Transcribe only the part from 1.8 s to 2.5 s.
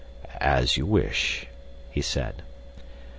he said.